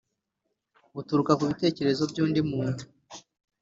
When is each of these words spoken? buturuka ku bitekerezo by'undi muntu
buturuka 0.95 1.31
ku 1.37 1.43
bitekerezo 1.51 2.03
by'undi 2.11 2.39
muntu 2.51 2.83